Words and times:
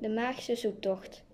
De 0.00 0.08
magische 0.08 0.56
zoektocht. 0.56 1.24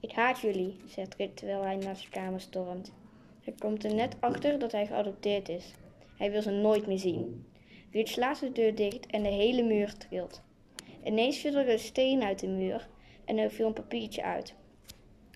Ik 0.00 0.12
haat 0.12 0.40
jullie, 0.40 0.76
zegt 0.86 1.14
Rick 1.14 1.36
terwijl 1.36 1.62
hij 1.62 1.76
naar 1.76 1.96
zijn 1.96 2.10
kamer 2.10 2.40
stormt. 2.40 2.92
Hij 3.40 3.54
komt 3.58 3.84
er 3.84 3.94
net 3.94 4.16
achter 4.20 4.58
dat 4.58 4.72
hij 4.72 4.86
geadopteerd 4.86 5.48
is. 5.48 5.72
Hij 6.16 6.30
wil 6.30 6.42
ze 6.42 6.50
nooit 6.50 6.86
meer 6.86 6.98
zien. 6.98 7.46
Rick 7.92 8.08
slaat 8.08 8.40
de 8.40 8.52
deur 8.52 8.74
dicht 8.74 9.06
en 9.06 9.22
de 9.22 9.28
hele 9.28 9.62
muur 9.62 9.96
trilt. 9.96 10.42
Ineens 11.04 11.38
viel 11.38 11.54
er 11.54 11.68
een 11.68 11.78
steen 11.78 12.22
uit 12.22 12.38
de 12.38 12.48
muur 12.48 12.88
en 13.24 13.38
er 13.38 13.50
viel 13.50 13.66
een 13.66 13.72
papiertje 13.72 14.22
uit. 14.22 14.54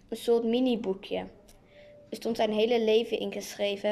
Een 0.09 0.17
soort 0.17 0.45
mini-boekje. 0.45 1.19
Er 2.09 2.17
stond 2.17 2.37
zijn 2.37 2.53
hele 2.53 2.85
leven 2.85 3.19
ingeschreven 3.19 3.91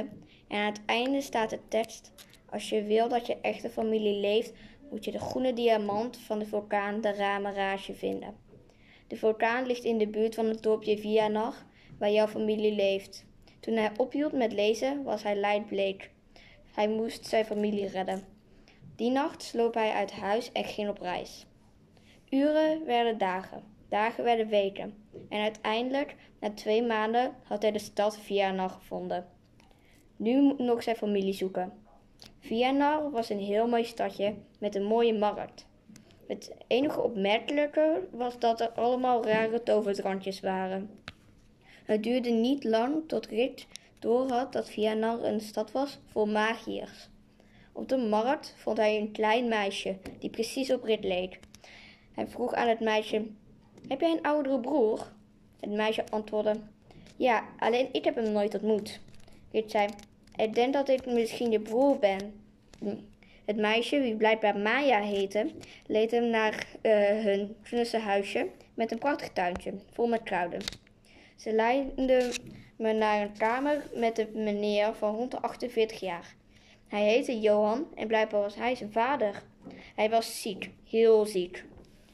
en 0.49 0.59
aan 0.59 0.73
het 0.73 0.81
einde 0.87 1.21
staat 1.21 1.51
de 1.51 1.61
tekst: 1.69 2.13
Als 2.51 2.69
je 2.69 2.83
wil 2.83 3.09
dat 3.09 3.27
je 3.27 3.41
echte 3.41 3.71
familie 3.71 4.21
leeft, 4.21 4.53
moet 4.91 5.05
je 5.05 5.11
de 5.11 5.21
groene 5.21 5.53
diamant 5.53 6.17
van 6.17 6.39
de 6.39 6.47
vulkaan 6.47 7.01
de 7.01 7.13
Ramerage 7.13 7.95
vinden. 7.95 8.48
De 9.09 9.17
vulkaan 9.17 9.67
ligt 9.67 9.85
in 9.85 9.99
de 9.99 10.09
buurt 10.09 10.35
van 10.35 10.47
het 10.47 10.63
dorpje 10.63 10.99
Vianar, 10.99 11.55
waar 11.99 12.11
jouw 12.11 12.27
familie 12.27 12.73
leeft. 12.73 13.27
Toen 13.61 13.75
hij 13.75 13.91
ophield 13.97 14.33
met 14.33 14.53
lezen, 14.53 15.03
was 15.03 15.23
hij 15.23 15.37
lijdbleek. 15.37 16.11
Hij 16.75 16.89
moest 16.89 17.27
zijn 17.27 17.45
familie 17.45 17.87
redden. 17.87 18.25
Die 18.97 19.11
nacht 19.11 19.43
sloop 19.43 19.75
hij 19.75 19.93
uit 19.93 20.13
huis 20.13 20.53
en 20.53 20.65
ging 20.65 20.89
op 20.89 20.99
reis. 20.99 21.47
Uren 22.31 22.85
werden 22.85 23.19
dagen, 23.19 23.63
dagen 23.89 24.25
werden 24.25 24.49
weken. 24.49 24.95
En 25.29 25.41
uiteindelijk, 25.41 26.17
na 26.41 26.51
twee 26.51 26.83
maanden, 26.83 27.35
had 27.43 27.63
hij 27.63 27.73
de 27.73 27.79
stad 27.79 28.19
Vianar 28.19 28.71
gevonden. 28.71 29.27
Nu 30.17 30.41
moet 30.41 30.59
nog 30.59 30.83
zijn 30.83 30.97
familie 30.97 31.33
zoeken. 31.33 31.73
Vianar 32.41 33.11
was 33.11 33.29
een 33.29 33.41
heel 33.41 33.69
mooi 33.69 33.85
stadje 33.85 34.35
met 34.59 34.75
een 34.75 34.85
mooie 34.85 35.19
markt. 35.19 35.68
Het 36.29 36.55
enige 36.67 37.01
opmerkelijke 37.01 38.09
was 38.11 38.39
dat 38.39 38.61
er 38.61 38.71
allemaal 38.71 39.25
rare 39.25 39.63
toverdrankjes 39.63 40.41
waren. 40.41 40.91
Het 41.85 42.03
duurde 42.03 42.31
niet 42.31 42.65
lang 42.65 43.03
tot 43.07 43.27
Rick 43.27 43.67
doorhad 43.99 44.53
dat 44.53 44.71
Vianar 44.71 45.25
een 45.25 45.41
stad 45.41 45.73
was 45.73 45.99
vol 46.07 46.27
magiërs. 46.27 47.09
Op 47.73 47.89
de 47.89 47.97
markt 47.97 48.55
vond 48.57 48.77
hij 48.77 48.99
een 48.99 49.13
klein 49.13 49.49
meisje 49.49 49.97
die 50.19 50.31
precies 50.31 50.73
op 50.73 50.83
Rit 50.83 51.05
leek. 51.05 51.39
Hij 52.15 52.27
vroeg 52.27 52.55
aan 52.55 52.69
het 52.69 52.81
meisje: 52.81 53.27
Heb 53.89 54.01
jij 54.01 54.11
een 54.11 54.23
oudere 54.23 54.61
broer? 54.61 55.13
Het 55.61 55.71
meisje 55.71 56.05
antwoordde: 56.11 56.61
Ja, 57.17 57.45
alleen 57.59 57.89
ik 57.93 58.05
heb 58.05 58.15
hem 58.15 58.33
nooit 58.33 58.55
ontmoet. 58.55 59.01
Rit 59.53 59.71
zei: 59.71 59.89
Ik 60.37 60.55
denk 60.55 60.73
dat 60.73 60.89
ik 60.89 61.07
misschien 61.07 61.51
je 61.51 61.61
broer 61.61 61.99
ben. 61.99 62.35
Het 63.49 63.57
meisje, 63.57 64.01
wie 64.01 64.17
blijkbaar 64.17 64.57
Maya 64.57 65.01
heette, 65.01 65.51
leed 65.87 66.11
hem 66.11 66.31
naar 66.31 66.67
uh, 66.83 66.93
hun 67.25 67.57
knusse 67.63 67.99
huisje 67.99 68.49
met 68.75 68.93
een 68.93 68.99
prachtig 68.99 69.29
tuintje 69.29 69.75
vol 69.93 70.07
met 70.07 70.23
kruiden. 70.23 70.61
Ze 71.37 71.53
leidde 71.53 72.33
me 72.77 72.93
naar 72.93 73.21
een 73.21 73.37
kamer 73.37 73.83
met 73.95 74.19
een 74.19 74.31
meneer 74.33 74.95
van 74.95 75.15
rond 75.15 75.31
de 75.31 75.41
48 75.41 76.01
jaar. 76.01 76.35
Hij 76.89 77.03
heette 77.03 77.41
Johan 77.41 77.87
en 77.95 78.07
blijkbaar 78.07 78.41
was 78.41 78.55
hij 78.55 78.75
zijn 78.75 78.93
vader. 78.93 79.43
Hij 79.95 80.11
was 80.11 80.43
ziek, 80.43 80.71
heel 80.89 81.27
ziek. 81.27 81.65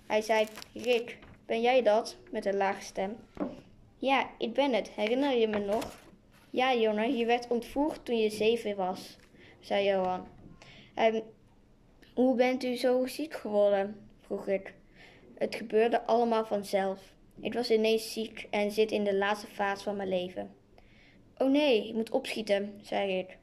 Hij 0.07 0.21
zei: 0.21 0.47
Rick, 0.75 1.19
ben 1.47 1.61
jij 1.61 1.83
dat? 1.83 2.17
met 2.31 2.47
een 2.47 2.57
lage 2.57 2.83
stem. 2.83 3.17
Ja, 3.99 4.31
ik 4.39 4.53
ben 4.53 4.73
het. 4.73 4.91
Herinner 4.91 5.37
je 5.37 5.49
me 5.49 5.59
nog? 5.59 5.99
Ja, 6.51 6.75
Jonas, 6.75 7.15
je 7.15 7.27
werd 7.27 7.49
ontvoerd 7.49 8.05
toen 8.05 8.19
je 8.19 8.31
zeven 8.31 8.77
was, 8.77 9.17
zei 9.61 9.85
Johan. 9.85 10.34
En 10.95 11.23
hoe 12.15 12.37
bent 12.37 12.65
u 12.65 12.77
zo 12.77 13.07
ziek 13.07 13.35
geworden? 13.35 13.97
vroeg 14.21 14.49
ik. 14.49 14.75
Het 15.35 15.55
gebeurde 15.55 16.03
allemaal 16.03 16.47
vanzelf. 16.47 17.01
Ik 17.41 17.55
was 17.55 17.71
ineens 17.71 18.13
ziek 18.13 18.47
en 18.51 18.71
zit 18.71 18.91
in 18.91 19.05
de 19.05 19.15
laatste 19.15 19.47
fase 19.47 19.83
van 19.83 19.97
mijn 19.97 20.09
leven. 20.09 20.51
Oh 21.39 21.51
nee, 21.51 21.89
ik 21.89 21.95
moet 21.95 22.11
opschieten, 22.11 22.81
zei 22.83 23.19
ik. 23.19 23.37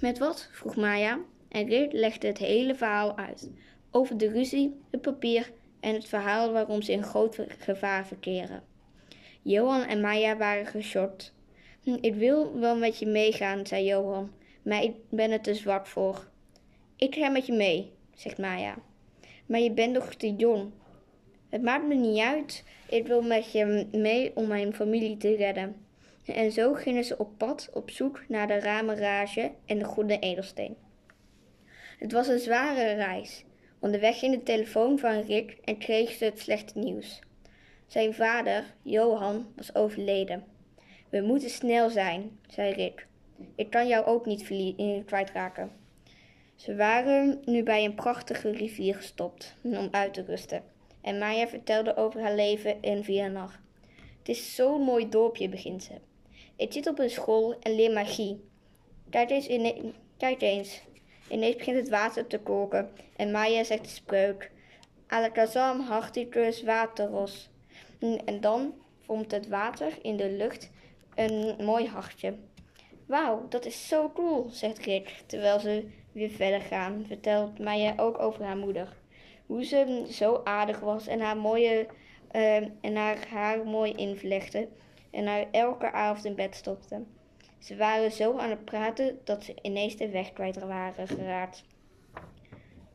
Met 0.00 0.18
wat? 0.18 0.48
vroeg 0.52 0.76
Maya. 0.76 1.18
En 1.48 1.68
Rick 1.68 1.92
legde 1.92 2.26
het 2.26 2.38
hele 2.38 2.74
verhaal 2.74 3.16
uit. 3.16 3.50
Over 3.90 4.18
de 4.18 4.28
ruzie, 4.28 4.80
het 4.90 5.00
papier 5.00 5.52
en 5.80 5.94
het 5.94 6.08
verhaal 6.08 6.52
waarom 6.52 6.82
ze 6.82 6.92
in 6.92 7.02
groot 7.02 7.38
gevaar 7.58 8.06
verkeren. 8.06 8.62
Johan 9.42 9.82
en 9.82 10.00
Maya 10.00 10.36
waren 10.36 10.66
geschokt. 10.66 11.34
Hm, 11.82 11.96
ik 12.00 12.14
wil 12.14 12.58
wel 12.58 12.76
met 12.76 12.98
je 12.98 13.06
meegaan, 13.06 13.66
zei 13.66 13.84
Johan, 13.84 14.32
maar 14.66 14.82
ik 14.82 14.94
ben 15.08 15.30
er 15.30 15.40
te 15.40 15.54
zwak 15.54 15.86
voor. 15.86 16.28
Ik 16.96 17.14
ga 17.14 17.28
met 17.28 17.46
je 17.46 17.52
mee, 17.52 17.92
zegt 18.14 18.38
Maya. 18.38 18.74
Maar 19.46 19.60
je 19.60 19.70
bent 19.72 19.92
nog 19.92 20.14
te 20.14 20.34
jong. 20.34 20.70
Het 21.48 21.62
maakt 21.62 21.86
me 21.86 21.94
niet 21.94 22.18
uit. 22.18 22.64
Ik 22.88 23.06
wil 23.06 23.22
met 23.22 23.52
je 23.52 23.86
mee 23.92 24.36
om 24.36 24.46
mijn 24.46 24.74
familie 24.74 25.16
te 25.16 25.36
redden. 25.36 25.76
En 26.24 26.52
zo 26.52 26.74
gingen 26.74 27.04
ze 27.04 27.18
op 27.18 27.30
pad 27.36 27.70
op 27.72 27.90
zoek 27.90 28.22
naar 28.28 28.46
de 28.46 28.58
ramerage 28.58 29.52
en 29.66 29.78
de 29.78 29.84
goede 29.84 30.18
edelsteen. 30.18 30.76
Het 31.98 32.12
was 32.12 32.28
een 32.28 32.38
zware 32.38 32.92
reis. 32.92 33.44
Onderweg 33.78 34.18
ging 34.18 34.34
de 34.34 34.42
telefoon 34.42 34.98
van 34.98 35.20
Rick 35.20 35.58
en 35.64 35.78
kreeg 35.78 36.10
ze 36.10 36.24
het 36.24 36.40
slechte 36.40 36.78
nieuws. 36.78 37.20
Zijn 37.86 38.14
vader, 38.14 38.64
Johan, 38.82 39.46
was 39.56 39.74
overleden. 39.74 40.44
We 41.08 41.20
moeten 41.20 41.50
snel 41.50 41.90
zijn, 41.90 42.38
zei 42.46 42.72
Rick. 42.72 43.06
Ik 43.54 43.70
kan 43.70 43.88
jou 43.88 44.04
ook 44.04 44.26
niet 44.26 44.44
kwijtraken. 45.06 45.70
Ze 46.56 46.76
waren 46.76 47.40
nu 47.44 47.62
bij 47.62 47.84
een 47.84 47.94
prachtige 47.94 48.50
rivier 48.50 48.94
gestopt 48.94 49.54
om 49.62 49.88
uit 49.90 50.14
te 50.14 50.22
rusten. 50.22 50.62
En 51.00 51.18
Maya 51.18 51.48
vertelde 51.48 51.96
over 51.96 52.20
haar 52.20 52.34
leven 52.34 52.82
in 52.82 53.04
Vianar. 53.04 53.60
Het 54.18 54.28
is 54.28 54.54
zo'n 54.54 54.82
mooi 54.82 55.08
dorpje, 55.08 55.48
begint 55.48 55.82
ze. 55.82 55.92
Ik 56.56 56.72
zit 56.72 56.86
op 56.86 56.98
een 56.98 57.10
school 57.10 57.58
en 57.60 57.74
leer 57.74 57.92
magie. 57.92 58.44
Kijk 59.10 59.30
eens, 59.30 59.46
in, 59.46 59.94
kijk 60.16 60.40
eens. 60.40 60.82
Ineens 61.30 61.56
begint 61.56 61.76
het 61.76 61.88
water 61.88 62.26
te 62.26 62.38
koken 62.38 62.90
en 63.16 63.30
Maya 63.30 63.64
zegt 63.64 63.82
de 63.82 63.90
spreuk. 63.90 64.50
Alakazam 65.06 65.80
harticus 65.80 66.62
wateros. 66.62 67.50
En 68.24 68.40
dan 68.40 68.74
vormt 69.00 69.30
het 69.30 69.48
water 69.48 69.98
in 70.02 70.16
de 70.16 70.30
lucht 70.30 70.70
een 71.14 71.64
mooi 71.64 71.86
hartje. 71.86 72.34
Wauw, 73.06 73.46
dat 73.48 73.64
is 73.64 73.88
zo 73.88 74.10
cool, 74.14 74.48
zegt 74.50 74.78
Rick, 74.78 75.22
terwijl 75.26 75.58
ze 75.58 75.88
weer 76.12 76.30
verder 76.30 76.60
gaan. 76.60 77.04
Vertelt 77.06 77.58
Maya 77.58 77.94
ook 77.96 78.18
over 78.18 78.44
haar 78.44 78.56
moeder. 78.56 78.96
Hoe 79.46 79.64
ze 79.64 80.06
zo 80.10 80.40
aardig 80.44 80.80
was 80.80 81.06
en 81.06 81.20
haar 81.20 81.36
mooie 81.36 81.86
uh, 82.32 82.56
en 82.56 82.96
haar 82.96 83.28
haar 83.28 83.66
mooi 83.66 83.92
invlechten 83.92 84.68
en 85.10 85.26
haar 85.26 85.46
elke 85.50 85.92
avond 85.92 86.24
in 86.24 86.34
bed 86.34 86.54
stopte. 86.54 87.02
Ze 87.58 87.76
waren 87.76 88.12
zo 88.12 88.38
aan 88.38 88.50
het 88.50 88.64
praten 88.64 89.18
dat 89.24 89.44
ze 89.44 89.54
ineens 89.62 89.96
de 89.96 90.08
weg 90.08 90.32
kwijt 90.32 90.58
waren 90.58 91.08
geraakt. 91.08 91.64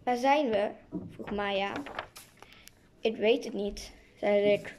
Waar 0.03 0.17
zijn 0.17 0.49
we? 0.49 0.69
vroeg 1.09 1.31
Maya. 1.31 1.73
Ik 2.99 3.15
weet 3.15 3.43
het 3.43 3.53
niet, 3.53 3.93
zei 4.15 4.43
Rick. 4.43 4.77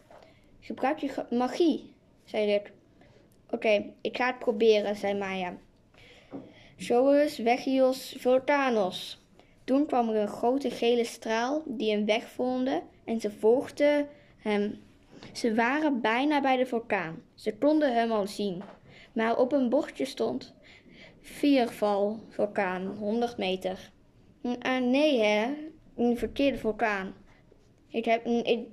Gebruik 0.61 0.99
je 0.99 1.27
magie, 1.31 1.93
zei 2.25 2.45
Rick. 2.47 2.73
Oké, 3.53 3.93
ik 4.01 4.17
ga 4.17 4.27
het 4.27 4.39
proberen, 4.39 4.97
zei 4.97 5.15
Maya. 5.15 5.57
Zoals 6.77 7.35
Vegios 7.35 8.17
Vulcanos. 8.19 9.21
Toen 9.65 9.87
kwam 9.87 10.09
er 10.09 10.17
een 10.17 10.29
grote 10.29 10.71
gele 10.71 11.05
straal 11.05 11.63
die 11.67 11.97
een 11.97 12.07
weg 12.07 12.29
vormde 12.29 12.83
en 13.05 13.21
ze 13.21 13.31
volgden 13.31 14.09
hem. 14.39 14.81
Ze 15.33 15.55
waren 15.55 16.01
bijna 16.01 16.41
bij 16.41 16.57
de 16.57 16.67
vulkaan. 16.67 17.23
Ze 17.35 17.57
konden 17.57 17.95
hem 17.95 18.13
al 18.13 18.27
zien. 18.27 18.63
Maar 19.13 19.39
op 19.39 19.53
een 19.53 19.69
bordje 19.69 20.05
stond 20.05 20.55
Vierval 21.21 22.21
vulkaan, 22.29 22.87
100 22.87 23.37
meter. 23.37 23.91
Ah, 24.59 24.83
nee 24.83 25.21
hè, 25.21 25.55
een 25.97 26.17
verkeerde 26.17 26.59
vulkaan. 26.59 27.15
Ik 27.89 28.05
heb, 28.05 28.27
ik, 28.27 28.67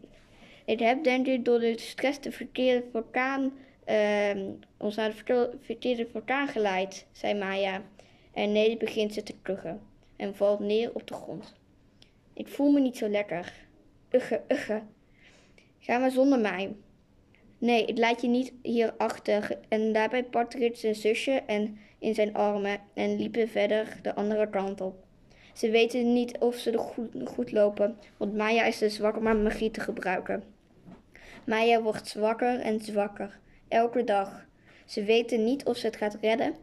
ik 0.65 0.79
heb 0.79 1.03
denk 1.03 1.27
ik 1.27 1.45
door 1.45 1.59
de 1.59 1.77
stress 1.77 2.21
de 2.21 2.31
verkeerde 2.31 2.85
vulkaan, 2.91 3.53
uh, 3.89 4.47
ons 4.77 4.95
naar 4.95 5.23
de 5.25 5.57
verkeerde 5.61 6.07
vulkaan 6.11 6.47
geleid, 6.47 7.07
zei 7.11 7.33
Maya. 7.33 7.81
En 8.33 8.51
nee, 8.51 8.77
begint 8.77 9.13
ze 9.13 9.23
te 9.23 9.35
kuchen 9.41 9.81
en 10.15 10.35
valt 10.35 10.59
neer 10.59 10.93
op 10.93 11.07
de 11.07 11.13
grond. 11.13 11.53
Ik 12.33 12.47
voel 12.47 12.71
me 12.71 12.79
niet 12.79 12.97
zo 12.97 13.09
lekker. 13.09 13.53
Ugge, 14.09 14.41
ugge. 14.47 14.81
Ga 15.79 15.97
maar 15.97 16.11
zonder 16.11 16.39
mij. 16.39 16.75
Nee, 17.57 17.85
ik 17.85 17.97
laat 17.97 18.21
je 18.21 18.27
niet 18.27 18.53
hier 18.61 18.93
achter. 18.97 19.59
En 19.67 19.93
daarbij 19.93 20.23
pakt 20.23 20.53
Rit 20.53 20.77
zijn 20.77 20.95
zusje 20.95 21.31
en 21.31 21.77
in 21.99 22.13
zijn 22.13 22.33
armen 22.33 22.79
en 22.93 23.15
liepen 23.15 23.49
verder 23.49 23.99
de 24.01 24.15
andere 24.15 24.49
kant 24.49 24.81
op. 24.81 25.07
Ze 25.53 25.69
weten 25.69 26.13
niet 26.13 26.37
of 26.37 26.55
ze 26.55 26.71
er 26.71 26.79
goed, 26.79 27.15
goed 27.25 27.51
lopen, 27.51 27.97
want 28.17 28.35
Maya 28.35 28.65
is 28.65 28.77
te 28.77 28.89
zwak 28.89 29.17
om 29.17 29.43
magie 29.43 29.71
te 29.71 29.79
gebruiken. 29.79 30.43
Maya 31.45 31.81
wordt 31.81 32.07
zwakker 32.07 32.59
en 32.59 32.79
zwakker, 32.79 33.39
elke 33.69 34.03
dag. 34.03 34.45
Ze 34.85 35.03
weten 35.03 35.43
niet 35.43 35.65
of 35.65 35.77
ze 35.77 35.85
het 35.85 35.95
gaat 35.95 36.17
redden, 36.21 36.55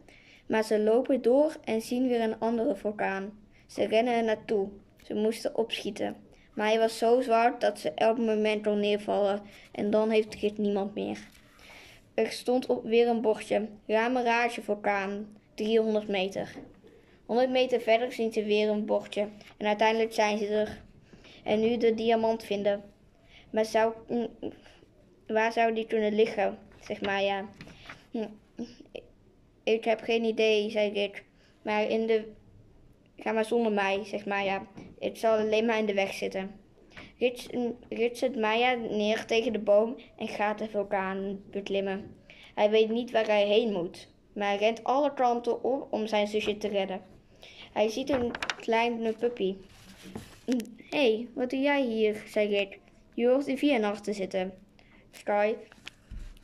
maar 0.45 0.63
ze 0.63 0.79
lopen 0.79 1.21
door 1.21 1.55
en 1.63 1.81
zien 1.81 2.07
weer 2.07 2.21
een 2.21 2.39
andere 2.39 2.75
vulkaan. 2.75 3.39
Ze 3.67 3.85
rennen 3.85 4.13
er 4.13 4.23
naartoe. 4.23 4.69
Ze 5.03 5.13
moesten 5.13 5.55
opschieten, 5.55 6.15
Maar 6.53 6.67
hij 6.67 6.79
was 6.79 6.97
zo 6.97 7.21
zwart 7.21 7.61
dat 7.61 7.79
ze 7.79 7.91
elk 7.91 8.17
moment 8.17 8.63
kon 8.63 8.79
neervallen 8.79 9.41
en 9.71 9.89
dan 9.89 10.09
heeft 10.09 10.35
Grit 10.35 10.57
niemand 10.57 10.93
meer. 10.93 11.19
Er 12.13 12.31
stond 12.31 12.65
op 12.65 12.83
weer 12.83 13.07
een 13.07 13.21
bordje, 13.21 13.67
Ramerage 13.87 14.61
vulkaan, 14.61 15.37
300 15.53 16.07
meter. 16.07 16.55
100 17.25 17.49
meter 17.49 17.81
verder 17.81 18.11
zien 18.11 18.33
ze 18.33 18.43
weer 18.43 18.69
een 18.69 18.85
bordje 18.85 19.27
en 19.57 19.67
uiteindelijk 19.67 20.13
zijn 20.13 20.37
ze 20.37 20.47
er. 20.47 20.81
En 21.43 21.59
nu 21.59 21.77
de 21.77 21.93
diamant 21.93 22.43
vinden. 22.43 22.83
Maar 23.49 23.65
zou, 23.65 23.93
waar 25.27 25.53
zou 25.53 25.73
die 25.73 25.87
kunnen 25.87 26.13
liggen? 26.13 26.57
Zeg 26.81 27.01
maar 27.01 27.21
ja. 27.21 27.45
Hm, 28.11 28.27
ik 29.63 29.83
heb 29.83 30.01
geen 30.01 30.23
idee, 30.23 30.69
zei 30.69 30.91
Rick. 30.91 31.23
Maar 31.61 31.89
in 31.89 32.07
de. 32.07 32.31
Ga 33.17 33.31
maar 33.31 33.45
zonder 33.45 33.71
mij, 33.71 34.05
zeg 34.05 34.25
Maya. 34.25 34.67
Het 34.99 35.17
zal 35.17 35.37
alleen 35.37 35.65
maar 35.65 35.77
in 35.77 35.85
de 35.85 35.93
weg 35.93 36.13
zitten. 36.13 36.59
Rit 37.89 38.17
zet 38.17 38.35
Maya 38.35 38.73
neer 38.73 39.25
tegen 39.25 39.53
de 39.53 39.59
boom 39.59 39.95
en 40.17 40.27
gaat 40.27 40.57
de 40.57 40.69
vulkaan 40.69 41.41
beklimmen. 41.51 42.15
Hij 42.55 42.69
weet 42.69 42.89
niet 42.89 43.11
waar 43.11 43.25
hij 43.25 43.47
heen 43.47 43.71
moet, 43.71 44.07
maar 44.33 44.47
hij 44.47 44.57
rent 44.57 44.83
alle 44.83 45.13
kanten 45.13 45.63
op 45.63 45.93
om 45.93 46.07
zijn 46.07 46.27
zusje 46.27 46.57
te 46.57 46.67
redden. 46.67 47.01
Hij 47.73 47.89
ziet 47.89 48.09
een 48.09 48.31
kleine 48.59 49.13
puppy. 49.13 49.55
Hé, 50.45 50.55
hey, 50.89 51.27
wat 51.33 51.49
doe 51.49 51.59
jij 51.59 51.81
hier? 51.81 52.23
zei 52.27 52.47
Rick. 52.47 52.79
Je 53.13 53.27
hoort 53.27 53.47
in 53.47 53.57
vier 53.57 53.79
nachten 53.79 54.13
zitten. 54.13 54.53
Sky. 55.11 55.53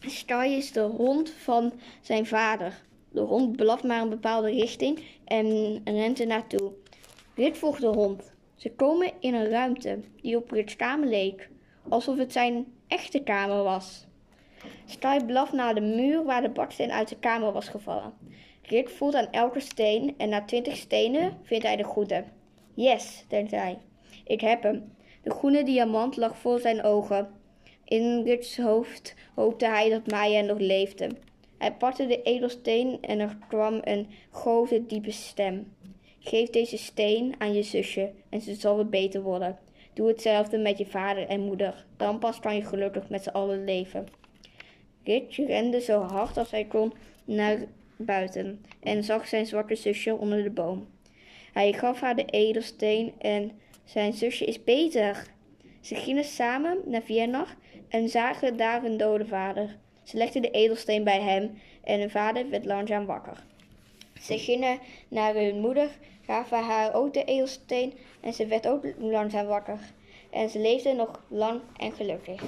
Sky 0.07 0.47
is 0.57 0.71
de 0.71 0.81
hond 0.81 1.29
van 1.29 1.73
zijn 2.01 2.25
vader. 2.25 2.81
De 3.11 3.21
hond 3.21 3.55
blaft 3.55 3.83
naar 3.83 4.01
een 4.01 4.09
bepaalde 4.09 4.51
richting 4.51 4.99
en 5.25 5.81
rent 5.83 6.19
er 6.19 6.27
naartoe. 6.27 6.71
Rit 7.35 7.57
volgt 7.57 7.81
de 7.81 7.87
hond. 7.87 8.33
Ze 8.55 8.71
komen 8.71 9.11
in 9.19 9.33
een 9.33 9.49
ruimte 9.49 9.99
die 10.21 10.37
op 10.37 10.51
Rits 10.51 10.75
kamer 10.75 11.07
leek, 11.07 11.49
alsof 11.89 12.17
het 12.17 12.31
zijn 12.31 12.65
echte 12.87 13.19
kamer 13.19 13.63
was. 13.63 14.05
Sky 14.85 15.19
blaft 15.25 15.51
naar 15.51 15.75
de 15.75 15.81
muur 15.81 16.23
waar 16.23 16.41
de 16.41 16.49
baksteen 16.49 16.91
uit 16.91 17.09
de 17.09 17.19
kamer 17.19 17.51
was 17.51 17.69
gevallen. 17.69 18.13
Rick 18.61 18.89
voelt 18.89 19.15
aan 19.15 19.31
elke 19.31 19.59
steen 19.59 20.13
en 20.17 20.29
na 20.29 20.45
twintig 20.45 20.75
stenen 20.75 21.37
vindt 21.43 21.65
hij 21.65 21.75
de 21.75 21.83
goede. 21.83 22.23
Yes, 22.73 23.25
denkt 23.27 23.51
hij. 23.51 23.77
Ik 24.25 24.41
heb 24.41 24.63
hem. 24.63 24.93
De 25.21 25.31
groene 25.31 25.63
diamant 25.63 26.17
lag 26.17 26.37
voor 26.37 26.59
zijn 26.59 26.83
ogen. 26.83 27.41
In 27.85 28.23
Ricks 28.23 28.57
hoofd 28.57 29.15
hoopte 29.35 29.65
hij 29.65 29.89
dat 29.89 30.11
Maya 30.11 30.41
nog 30.41 30.59
leefde. 30.59 31.09
Hij 31.57 31.73
pakte 31.73 32.05
de 32.05 32.21
edelsteen 32.21 32.97
en 33.01 33.19
er 33.19 33.37
kwam 33.47 33.79
een 33.83 34.07
grote, 34.31 34.85
diepe 34.85 35.11
stem. 35.11 35.73
Geef 36.19 36.49
deze 36.49 36.77
steen 36.77 37.35
aan 37.37 37.53
je 37.53 37.63
zusje 37.63 38.11
en 38.29 38.41
ze 38.41 38.53
zal 38.53 38.75
weer 38.75 38.89
beter 38.89 39.21
worden. 39.21 39.59
Doe 39.93 40.07
hetzelfde 40.07 40.57
met 40.57 40.77
je 40.77 40.85
vader 40.85 41.27
en 41.27 41.41
moeder. 41.41 41.85
Dan 41.97 42.19
pas 42.19 42.39
kan 42.39 42.55
je 42.55 42.65
gelukkig 42.65 43.09
met 43.09 43.23
z'n 43.23 43.29
allen 43.29 43.63
leven. 43.63 44.07
Rich 45.03 45.37
rende 45.37 45.81
zo 45.81 46.01
hard 46.01 46.37
als 46.37 46.51
hij 46.51 46.65
kon 46.65 46.93
naar 47.25 47.57
buiten 47.95 48.65
en 48.79 49.03
zag 49.03 49.27
zijn 49.27 49.45
zwarte 49.45 49.75
zusje 49.75 50.15
onder 50.15 50.43
de 50.43 50.49
boom. 50.49 50.87
Hij 51.53 51.73
gaf 51.73 51.99
haar 51.99 52.15
de 52.15 52.25
edelsteen 52.25 53.13
en 53.17 53.51
zijn 53.83 54.13
zusje 54.13 54.45
is 54.45 54.63
beter. 54.63 55.27
Ze 55.81 55.95
gingen 55.95 56.23
samen 56.23 56.77
naar 56.85 57.01
Vienna 57.01 57.45
en 57.93 58.09
zagen 58.09 58.57
daar 58.57 58.81
hun 58.81 58.97
dode 58.97 59.25
vader. 59.25 59.77
Ze 60.03 60.17
legden 60.17 60.41
de 60.41 60.51
edelsteen 60.51 61.03
bij 61.03 61.21
hem 61.21 61.61
en 61.83 61.99
hun 61.99 62.09
vader 62.09 62.49
werd 62.49 62.65
langzaam 62.65 63.05
wakker. 63.05 63.43
Ze 64.21 64.37
gingen 64.37 64.79
naar 65.07 65.33
hun 65.33 65.59
moeder, 65.59 65.89
gaven 66.25 66.63
haar 66.63 66.93
ook 66.93 67.13
de 67.13 67.23
edelsteen 67.23 67.93
en 68.21 68.33
ze 68.33 68.45
werd 68.45 68.67
ook 68.67 68.85
langzaam 68.97 69.45
wakker. 69.45 69.79
En 70.29 70.49
ze 70.49 70.59
leefden 70.59 70.95
nog 70.95 71.23
lang 71.27 71.61
en 71.77 71.91
gelukkig. 71.91 72.43